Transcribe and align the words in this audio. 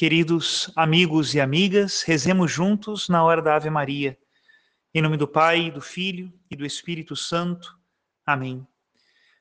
Queridos 0.00 0.72
amigos 0.76 1.34
e 1.34 1.40
amigas, 1.42 2.00
rezemos 2.00 2.50
juntos 2.50 3.06
na 3.06 3.22
hora 3.22 3.42
da 3.42 3.56
Ave 3.56 3.68
Maria. 3.68 4.18
Em 4.94 5.02
nome 5.02 5.18
do 5.18 5.28
Pai, 5.28 5.70
do 5.70 5.82
Filho 5.82 6.32
e 6.50 6.56
do 6.56 6.64
Espírito 6.64 7.14
Santo. 7.14 7.78
Amém. 8.24 8.66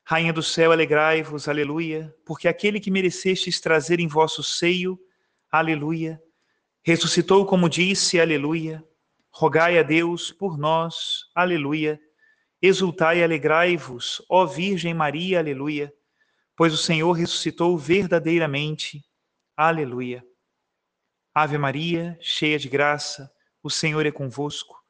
Rainha 0.04 0.34
do 0.34 0.44
céu, 0.44 0.74
alegrai-vos, 0.74 1.48
aleluia, 1.48 2.14
porque 2.26 2.46
aquele 2.46 2.78
que 2.82 2.92
merecestes 2.92 3.62
trazer 3.62 4.02
em 4.02 4.08
vosso 4.10 4.44
seio, 4.44 5.00
aleluia, 5.50 6.22
ressuscitou 6.84 7.46
como 7.46 7.70
disse, 7.70 8.20
aleluia. 8.20 8.84
Rogai 9.32 9.80
a 9.80 9.82
Deus 9.82 10.30
por 10.30 10.58
nós, 10.58 11.24
aleluia. 11.34 11.98
Exultai 12.62 13.20
e 13.20 13.24
alegrai-vos, 13.24 14.22
ó 14.28 14.46
Virgem 14.46 14.94
Maria, 14.94 15.40
aleluia, 15.40 15.90
pois 16.54 16.74
o 16.74 16.78
Senhor 16.78 17.14
ressuscitou 17.14 17.78
verdadeiramente, 17.78 19.02
aleluia. 19.56 20.22
Ave 21.34 21.58
Maria, 21.58 22.18
cheia 22.20 22.58
de 22.58 22.68
graça, 22.68 23.32
o 23.62 23.70
Senhor 23.70 24.06
é 24.06 24.12
convosco. 24.12 24.84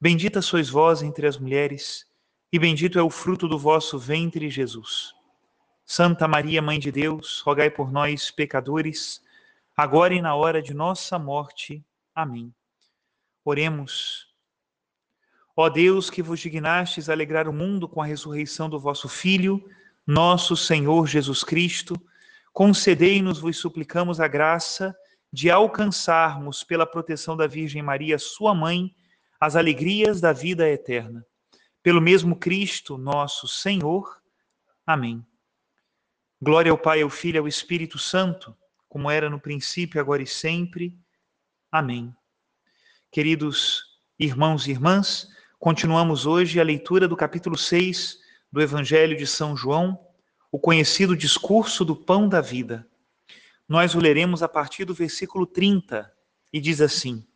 Bendita 0.00 0.42
sois 0.42 0.68
vós 0.68 1.02
entre 1.02 1.26
as 1.26 1.38
mulheres, 1.38 2.06
e 2.52 2.58
bendito 2.58 2.98
é 2.98 3.02
o 3.02 3.10
fruto 3.10 3.48
do 3.48 3.58
vosso 3.58 3.98
ventre, 3.98 4.50
Jesus. 4.50 5.14
Santa 5.84 6.28
Maria, 6.28 6.60
Mãe 6.60 6.78
de 6.78 6.92
Deus, 6.92 7.40
rogai 7.40 7.70
por 7.70 7.90
nós, 7.90 8.30
pecadores, 8.30 9.22
agora 9.76 10.14
e 10.14 10.20
na 10.20 10.34
hora 10.34 10.60
de 10.60 10.74
nossa 10.74 11.18
morte. 11.18 11.84
Amém. 12.14 12.54
Oremos. 13.44 14.26
Ó 15.56 15.68
Deus, 15.70 16.10
que 16.10 16.22
vos 16.22 16.40
dignastes 16.40 17.08
alegrar 17.08 17.48
o 17.48 17.52
mundo 17.52 17.88
com 17.88 18.02
a 18.02 18.06
ressurreição 18.06 18.68
do 18.68 18.78
vosso 18.78 19.08
Filho, 19.08 19.64
nosso 20.06 20.56
Senhor 20.56 21.06
Jesus 21.06 21.42
Cristo, 21.42 21.94
concedei-nos, 22.52 23.38
vos 23.38 23.56
suplicamos, 23.56 24.20
a 24.20 24.28
graça 24.28 24.94
de 25.36 25.50
alcançarmos, 25.50 26.64
pela 26.64 26.86
proteção 26.86 27.36
da 27.36 27.46
Virgem 27.46 27.82
Maria, 27.82 28.18
sua 28.18 28.54
mãe, 28.54 28.96
as 29.38 29.54
alegrias 29.54 30.18
da 30.18 30.32
vida 30.32 30.66
eterna. 30.66 31.26
Pelo 31.82 32.00
mesmo 32.00 32.36
Cristo, 32.36 32.96
nosso 32.96 33.46
Senhor. 33.46 34.18
Amém. 34.86 35.22
Glória 36.40 36.72
ao 36.72 36.78
Pai, 36.78 37.02
ao 37.02 37.10
Filho 37.10 37.36
e 37.36 37.38
ao 37.40 37.46
Espírito 37.46 37.98
Santo, 37.98 38.56
como 38.88 39.10
era 39.10 39.28
no 39.28 39.38
princípio, 39.38 40.00
agora 40.00 40.22
e 40.22 40.26
sempre. 40.26 40.98
Amém. 41.70 42.16
Queridos 43.10 43.82
irmãos 44.18 44.66
e 44.66 44.70
irmãs, 44.70 45.28
continuamos 45.58 46.24
hoje 46.24 46.58
a 46.58 46.64
leitura 46.64 47.06
do 47.06 47.14
capítulo 47.14 47.58
6 47.58 48.18
do 48.50 48.62
Evangelho 48.62 49.14
de 49.14 49.26
São 49.26 49.54
João, 49.54 50.00
o 50.50 50.58
conhecido 50.58 51.14
discurso 51.14 51.84
do 51.84 51.94
pão 51.94 52.26
da 52.26 52.40
vida. 52.40 52.88
Nós 53.68 53.96
o 53.96 54.00
leremos 54.00 54.44
a 54.44 54.48
partir 54.48 54.84
do 54.84 54.94
versículo 54.94 55.44
30 55.44 56.12
e 56.52 56.60
diz 56.60 56.80
assim: 56.80 57.26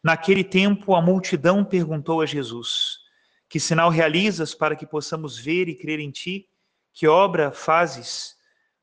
Naquele 0.00 0.44
tempo 0.44 0.94
a 0.94 1.02
multidão 1.02 1.64
perguntou 1.64 2.20
a 2.20 2.26
Jesus: 2.26 3.00
Que 3.48 3.58
sinal 3.58 3.90
realizas 3.90 4.54
para 4.54 4.76
que 4.76 4.86
possamos 4.86 5.36
ver 5.36 5.68
e 5.68 5.74
crer 5.74 5.98
em 5.98 6.10
ti? 6.12 6.48
Que 6.92 7.08
obra 7.08 7.50
fazes? 7.50 8.36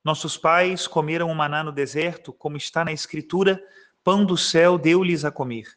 Nossos 0.03 0.37
pais 0.37 0.85
comeram 0.85 1.29
o 1.29 1.35
maná 1.35 1.63
no 1.63 1.71
deserto, 1.71 2.33
como 2.33 2.57
está 2.57 2.83
na 2.83 2.91
Escritura: 2.91 3.63
pão 4.03 4.25
do 4.25 4.35
céu 4.35 4.77
deu-lhes 4.77 5.23
a 5.23 5.31
comer. 5.31 5.67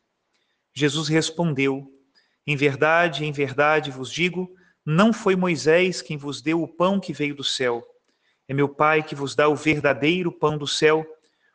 Jesus 0.75 1.07
respondeu: 1.07 1.89
Em 2.45 2.57
verdade, 2.57 3.25
em 3.25 3.31
verdade 3.31 3.93
vos 3.93 4.11
digo, 4.11 4.53
não 4.85 5.13
foi 5.13 5.37
Moisés 5.37 6.03
quem 6.03 6.17
vos 6.17 6.43
deu 6.43 6.61
o 6.61 6.67
pão 6.67 6.99
que 6.99 7.13
veio 7.13 7.37
do 7.37 7.45
céu 7.45 7.87
é 8.49 8.55
meu 8.55 8.69
Pai 8.69 9.03
que 9.03 9.15
vos 9.15 9.35
dá 9.35 9.49
o 9.49 9.57
verdadeiro 9.57 10.31
pão 10.31 10.57
do 10.57 10.67
céu, 10.67 11.05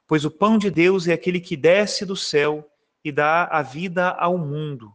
pois 0.07 0.25
o 0.25 0.31
pão 0.31 0.57
de 0.57 0.69
Deus 0.69 1.07
é 1.07 1.13
aquele 1.13 1.39
que 1.39 1.55
desce 1.55 2.05
do 2.05 2.15
céu 2.15 2.69
e 3.03 3.11
dá 3.11 3.45
a 3.45 3.61
vida 3.61 4.09
ao 4.09 4.37
mundo. 4.37 4.93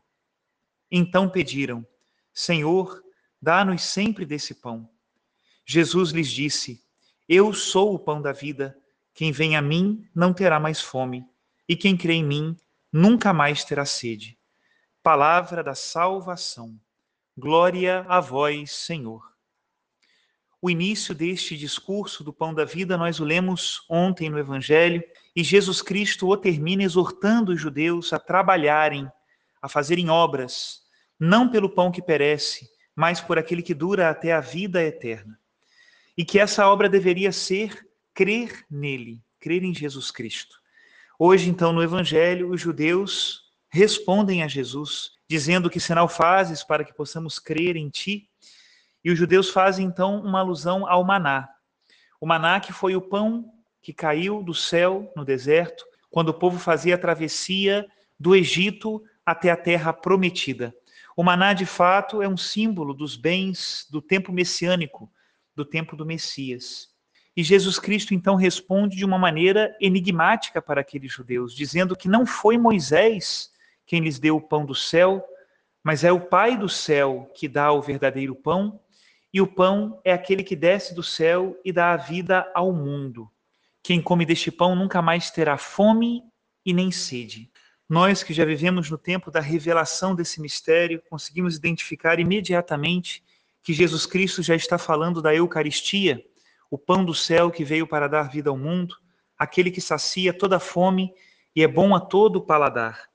Então 0.91 1.29
pediram: 1.29 1.87
Senhor, 2.33 3.03
dá-nos 3.41 3.83
sempre 3.83 4.27
desse 4.27 4.55
pão. 4.55 4.89
Jesus 5.65 6.11
lhes 6.11 6.31
disse: 6.31 6.83
Eu 7.29 7.53
sou 7.53 7.95
o 7.95 7.99
pão 7.99 8.21
da 8.21 8.33
vida. 8.33 8.77
Quem 9.15 9.33
vem 9.33 9.57
a 9.57 9.63
mim 9.63 10.07
não 10.15 10.35
terá 10.35 10.61
mais 10.61 10.83
fome, 10.83 11.25
e 11.67 11.75
quem 11.75 11.97
crê 11.97 12.13
em 12.15 12.25
mim 12.25 12.57
nunca 12.93 13.33
mais 13.33 13.65
terá 13.65 13.87
sede. 13.87 14.39
Palavra 15.03 15.65
da 15.65 15.75
salvação. 15.75 16.79
Glória 17.35 18.05
a 18.09 18.21
vós, 18.21 18.73
Senhor. 18.73 19.36
O 20.61 20.71
início 20.71 21.15
deste 21.15 21.57
discurso 21.57 22.25
do 22.25 22.33
pão 22.33 22.55
da 22.55 22.65
vida 22.65 22.97
nós 22.97 23.21
o 23.21 23.25
lemos 23.25 23.85
ontem 23.89 24.31
no 24.31 24.39
Evangelho 24.39 25.03
e 25.35 25.45
Jesus 25.45 25.83
Cristo 25.83 26.29
o 26.29 26.37
termina 26.37 26.83
exortando 26.83 27.53
os 27.53 27.61
judeus 27.61 28.13
a 28.13 28.19
trabalharem, 28.19 29.11
a 29.61 29.69
fazerem 29.69 30.09
obras, 30.09 30.81
não 31.21 31.49
pelo 31.49 31.69
pão 31.69 31.93
que 31.93 32.01
perece, 32.01 32.69
mas 32.95 33.21
por 33.21 33.39
aquele 33.39 33.63
que 33.63 33.75
dura 33.75 34.09
até 34.09 34.33
a 34.33 34.41
vida 34.41 34.83
eterna. 34.83 35.39
E 36.17 36.25
que 36.25 36.39
essa 36.39 36.67
obra 36.67 36.89
deveria 36.89 37.31
ser 37.31 37.87
crer 38.15 38.65
nele, 38.71 39.23
crer 39.39 39.63
em 39.63 39.75
Jesus 39.75 40.11
Cristo. 40.11 40.57
Hoje, 41.19 41.51
então, 41.51 41.73
no 41.73 41.83
Evangelho, 41.83 42.51
os 42.51 42.61
judeus 42.61 43.43
respondem 43.69 44.43
a 44.43 44.49
Jesus, 44.49 45.13
dizendo 45.29 45.69
que 45.69 45.79
sinal 45.79 46.09
fazes 46.09 46.65
para 46.65 46.85
que 46.85 46.95
possamos 46.95 47.39
crer 47.39 47.77
em 47.77 47.91
ti? 47.91 48.29
E 49.07 49.11
os 49.13 49.17
judeus 49.17 49.51
fazem 49.51 49.87
então 49.87 50.19
uma 50.21 50.41
alusão 50.41 50.85
ao 50.85 51.05
maná. 51.05 51.49
O 52.21 52.27
maná 52.27 52.59
que 52.59 52.73
foi 52.73 52.97
o 52.97 53.01
pão 53.01 53.53
que 53.81 53.93
caiu 53.93 54.43
do 54.43 54.53
céu 54.53 55.13
no 55.15 55.25
deserto, 55.25 55.85
quando 56.11 56.31
o 56.31 56.35
povo 56.35 56.59
fazia 56.59 56.97
a 56.97 56.99
travessia 56.99 57.87
do 58.19 58.35
Egito 58.35 59.01
até 59.25 59.49
a 59.49 59.57
terra 59.57 59.93
prometida. 59.93 60.75
O 61.17 61.23
maná, 61.23 61.53
de 61.53 61.65
fato, 61.65 62.21
é 62.21 62.27
um 62.27 62.37
símbolo 62.37 62.93
dos 62.93 63.15
bens 63.15 63.87
do 63.93 64.03
tempo 64.03 64.33
messiânico, 64.33 65.09
do 65.55 65.65
tempo 65.65 65.95
do 65.95 66.05
Messias. 66.05 66.89
E 67.37 67.45
Jesus 67.45 67.79
Cristo 67.79 68.13
então 68.13 68.35
responde 68.35 68.97
de 68.97 69.05
uma 69.05 69.19
maneira 69.19 69.73
enigmática 69.81 70.61
para 70.61 70.81
aqueles 70.81 71.13
judeus, 71.13 71.55
dizendo 71.55 71.95
que 71.95 72.09
não 72.09 72.27
foi 72.27 72.59
Moisés 72.59 73.53
quem 73.87 74.01
lhes 74.01 74.19
deu 74.19 74.35
o 74.35 74.41
pão 74.41 74.67
do 74.67 74.75
céu, 74.75 75.25
mas 75.81 76.03
é 76.03 76.11
o 76.11 76.21
Pai 76.21 76.59
do 76.59 76.69
céu 76.69 77.31
que 77.37 77.47
dá 77.47 77.71
o 77.71 77.81
verdadeiro 77.81 78.35
pão 78.35 78.81
e 79.37 79.41
o 79.43 79.47
pão 79.47 80.01
é 80.03 80.15
aquele 80.15 80.43
que 80.43 80.57
desce 80.57 80.95
do 80.95 81.03
céu 81.03 81.61
e 81.63 81.71
dá 81.71 81.93
a 81.93 81.97
vida 81.99 82.51
ao 82.55 82.73
mundo. 82.73 83.31
Quem 83.83 84.01
come 84.01 84.25
deste 84.25 84.51
pão 84.51 84.75
nunca 84.75 85.03
mais 85.03 85.31
terá 85.31 85.59
fome 85.59 86.23
e 86.65 86.73
nem 86.73 86.91
sede. 86.91 87.51
Nós 87.87 88.23
que 88.23 88.33
já 88.33 88.47
vivemos 88.47 88.91
no 88.91 88.97
tempo 88.97 89.31
da 89.31 89.39
revelação 89.39 90.15
desse 90.15 90.41
mistério, 90.41 91.03
conseguimos 91.11 91.55
identificar 91.55 92.19
imediatamente 92.19 93.23
que 93.63 93.75
Jesus 93.75 94.07
Cristo 94.07 94.43
já 94.43 94.57
está 94.57 94.79
falando 94.79 95.21
da 95.21 95.35
Eucaristia, 95.35 96.25
o 96.71 96.79
pão 96.79 97.05
do 97.05 97.13
céu 97.13 97.51
que 97.51 97.63
veio 97.63 97.87
para 97.87 98.09
dar 98.09 98.31
vida 98.31 98.49
ao 98.49 98.57
mundo, 98.57 98.97
aquele 99.37 99.71
que 99.71 99.83
sacia 99.83 100.33
toda 100.33 100.59
fome 100.59 101.13
e 101.55 101.63
é 101.63 101.69
bom 101.69 101.95
a 101.95 102.01
todo 102.01 102.37
o 102.37 102.47
paladar. 102.47 103.11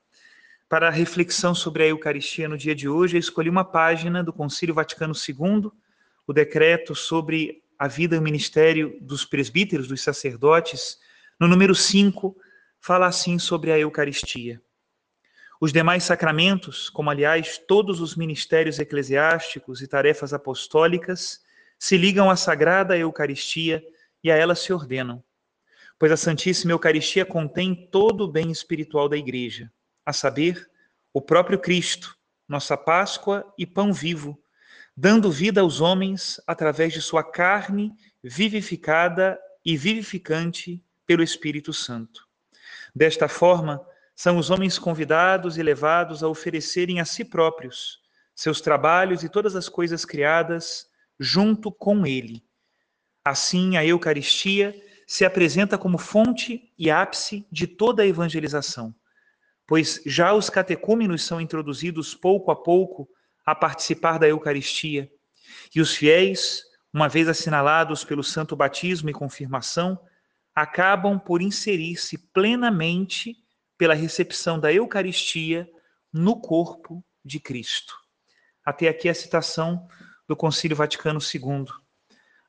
Para 0.69 0.89
a 0.89 0.91
reflexão 0.91 1.55
sobre 1.55 1.81
a 1.81 1.87
Eucaristia 1.87 2.47
no 2.47 2.59
dia 2.59 2.75
de 2.75 2.87
hoje, 2.87 3.17
eu 3.17 3.19
escolhi 3.19 3.49
uma 3.49 3.65
página 3.65 4.23
do 4.23 4.31
Concílio 4.31 4.75
Vaticano 4.75 5.15
II, 5.15 5.71
o 6.27 6.33
decreto 6.33 6.95
sobre 6.95 7.63
a 7.77 7.87
vida 7.87 8.15
e 8.15 8.19
o 8.19 8.21
ministério 8.21 8.97
dos 9.01 9.25
presbíteros, 9.25 9.87
dos 9.87 10.01
sacerdotes, 10.01 10.99
no 11.39 11.47
número 11.47 11.73
5, 11.73 12.37
fala 12.79 13.07
assim 13.07 13.39
sobre 13.39 13.71
a 13.71 13.79
Eucaristia. 13.79 14.61
Os 15.59 15.71
demais 15.71 16.03
sacramentos, 16.03 16.89
como 16.89 17.11
aliás 17.11 17.59
todos 17.59 18.01
os 18.01 18.15
ministérios 18.15 18.79
eclesiásticos 18.79 19.81
e 19.81 19.87
tarefas 19.87 20.33
apostólicas, 20.33 21.41
se 21.77 21.97
ligam 21.97 22.29
à 22.29 22.35
sagrada 22.35 22.97
Eucaristia 22.97 23.83
e 24.23 24.31
a 24.31 24.35
ela 24.35 24.55
se 24.55 24.73
ordenam, 24.73 25.23
pois 25.99 26.11
a 26.11 26.17
Santíssima 26.17 26.71
Eucaristia 26.71 27.25
contém 27.25 27.75
todo 27.91 28.21
o 28.25 28.27
bem 28.27 28.51
espiritual 28.51 29.07
da 29.07 29.17
Igreja, 29.17 29.71
a 30.03 30.11
saber, 30.11 30.67
o 31.13 31.21
próprio 31.21 31.59
Cristo, 31.59 32.17
nossa 32.47 32.75
Páscoa 32.75 33.51
e 33.55 33.65
pão 33.65 33.93
vivo, 33.93 34.40
dando 35.01 35.31
vida 35.31 35.61
aos 35.61 35.81
homens 35.81 36.39
através 36.45 36.93
de 36.93 37.01
sua 37.01 37.23
carne 37.23 37.91
vivificada 38.23 39.39
e 39.65 39.75
vivificante 39.75 40.79
pelo 41.07 41.23
Espírito 41.23 41.73
Santo. 41.73 42.27
Desta 42.93 43.27
forma, 43.27 43.83
são 44.15 44.37
os 44.37 44.51
homens 44.51 44.77
convidados 44.77 45.57
e 45.57 45.63
levados 45.63 46.21
a 46.21 46.27
oferecerem 46.27 46.99
a 46.99 47.05
si 47.05 47.25
próprios 47.25 47.99
seus 48.35 48.61
trabalhos 48.61 49.23
e 49.23 49.29
todas 49.29 49.55
as 49.55 49.67
coisas 49.67 50.05
criadas 50.05 50.85
junto 51.19 51.71
com 51.71 52.05
ele. 52.05 52.45
Assim, 53.25 53.77
a 53.77 53.83
Eucaristia 53.83 54.79
se 55.07 55.25
apresenta 55.25 55.79
como 55.79 55.97
fonte 55.97 56.71
e 56.77 56.91
ápice 56.91 57.43
de 57.51 57.65
toda 57.65 58.03
a 58.03 58.07
evangelização, 58.07 58.93
pois 59.65 59.99
já 60.05 60.31
os 60.31 60.47
catecúmenos 60.47 61.23
são 61.23 61.41
introduzidos 61.41 62.13
pouco 62.13 62.51
a 62.51 62.55
pouco 62.55 63.09
a 63.45 63.55
participar 63.55 64.17
da 64.17 64.27
Eucaristia. 64.27 65.11
E 65.75 65.81
os 65.81 65.95
fiéis, 65.95 66.63
uma 66.93 67.07
vez 67.07 67.27
assinalados 67.27 68.03
pelo 68.03 68.23
santo 68.23 68.55
batismo 68.55 69.09
e 69.09 69.13
confirmação, 69.13 69.99
acabam 70.53 71.19
por 71.19 71.41
inserir-se 71.41 72.17
plenamente 72.17 73.37
pela 73.77 73.93
recepção 73.93 74.59
da 74.59 74.71
Eucaristia 74.71 75.69
no 76.13 76.39
corpo 76.39 77.03
de 77.23 77.39
Cristo. 77.39 77.95
Até 78.63 78.87
aqui 78.87 79.09
a 79.09 79.13
citação 79.13 79.87
do 80.27 80.35
Concílio 80.35 80.77
Vaticano 80.77 81.19
II. 81.19 81.65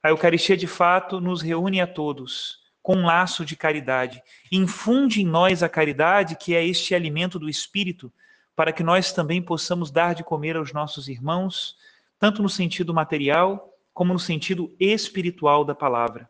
A 0.03 0.11
Eucaristia, 0.11 0.57
de 0.57 0.67
fato, 0.67 1.21
nos 1.21 1.41
reúne 1.41 1.81
a 1.81 1.87
todos 1.87 2.61
com 2.83 2.97
um 2.97 3.07
laço 3.07 3.45
de 3.45 3.57
caridade. 3.57 4.21
Infunde 4.51 5.23
em 5.23 5.27
nós 5.27 5.63
a 5.63 5.69
caridade, 5.69 6.37
que 6.37 6.55
é 6.55 6.67
este 6.67 6.95
alimento 6.95 7.39
do 7.39 7.49
Espírito, 7.49 8.13
para 8.55 8.73
que 8.73 8.83
nós 8.83 9.13
também 9.13 9.41
possamos 9.41 9.91
dar 9.91 10.15
de 10.15 10.23
comer 10.23 10.57
aos 10.57 10.73
nossos 10.73 11.09
irmãos, 11.09 11.77
tanto 12.19 12.43
no 12.43 12.49
sentido 12.49 12.93
material 12.93 13.73
como 13.93 14.13
no 14.13 14.19
sentido 14.19 14.75
espiritual 14.79 15.65
da 15.65 15.75
palavra. 15.75 16.29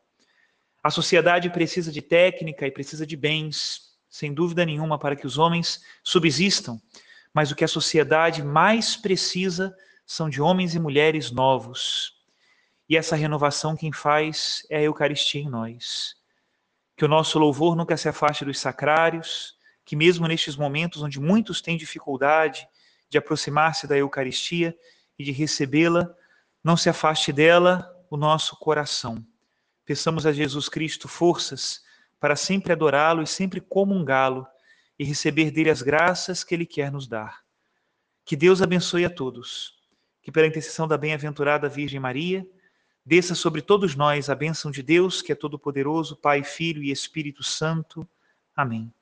A 0.82 0.90
sociedade 0.90 1.48
precisa 1.50 1.92
de 1.92 2.02
técnica 2.02 2.66
e 2.66 2.70
precisa 2.70 3.06
de 3.06 3.16
bens, 3.16 3.92
sem 4.08 4.34
dúvida 4.34 4.64
nenhuma, 4.64 4.98
para 4.98 5.14
que 5.14 5.26
os 5.26 5.38
homens 5.38 5.80
subsistam, 6.02 6.80
mas 7.32 7.50
o 7.50 7.54
que 7.54 7.64
a 7.64 7.68
sociedade 7.68 8.42
mais 8.42 8.96
precisa 8.96 9.74
são 10.04 10.28
de 10.28 10.42
homens 10.42 10.74
e 10.74 10.80
mulheres 10.80 11.30
novos. 11.30 12.16
E 12.88 12.96
essa 12.96 13.16
renovação 13.16 13.76
quem 13.76 13.92
faz 13.92 14.66
é 14.68 14.78
a 14.78 14.82
Eucaristia 14.82 15.40
em 15.40 15.48
nós. 15.48 16.16
Que 16.96 17.04
o 17.04 17.08
nosso 17.08 17.38
louvor 17.38 17.74
nunca 17.76 17.96
se 17.96 18.08
afaste 18.08 18.44
dos 18.44 18.58
sacrários, 18.58 19.56
que 19.84 19.96
mesmo 19.96 20.26
nestes 20.26 20.56
momentos 20.56 21.02
onde 21.02 21.20
muitos 21.20 21.60
têm 21.60 21.76
dificuldade 21.76 22.66
de 23.08 23.18
aproximar-se 23.18 23.86
da 23.86 23.96
Eucaristia 23.96 24.76
e 25.18 25.24
de 25.24 25.32
recebê-la, 25.32 26.14
não 26.62 26.76
se 26.76 26.88
afaste 26.88 27.32
dela 27.32 27.92
o 28.08 28.16
nosso 28.16 28.56
coração. 28.56 29.24
Peçamos 29.84 30.26
a 30.26 30.32
Jesus 30.32 30.68
Cristo 30.68 31.08
forças 31.08 31.82
para 32.20 32.36
sempre 32.36 32.72
adorá-lo 32.72 33.22
e 33.22 33.26
sempre 33.26 33.60
comungá-lo 33.60 34.46
e 34.98 35.04
receber 35.04 35.50
dele 35.50 35.70
as 35.70 35.82
graças 35.82 36.44
que 36.44 36.54
ele 36.54 36.64
quer 36.64 36.92
nos 36.92 37.08
dar. 37.08 37.42
Que 38.24 38.36
Deus 38.36 38.62
abençoe 38.62 39.04
a 39.04 39.10
todos. 39.10 39.76
Que 40.22 40.30
pela 40.30 40.46
intercessão 40.46 40.86
da 40.86 40.96
bem-aventurada 40.96 41.68
Virgem 41.68 41.98
Maria, 41.98 42.46
desça 43.04 43.34
sobre 43.34 43.60
todos 43.60 43.96
nós 43.96 44.30
a 44.30 44.34
bênção 44.34 44.70
de 44.70 44.82
Deus, 44.82 45.20
que 45.20 45.32
é 45.32 45.34
todo-poderoso, 45.34 46.16
Pai, 46.16 46.44
Filho 46.44 46.82
e 46.82 46.92
Espírito 46.92 47.42
Santo. 47.42 48.08
Amém. 48.54 48.92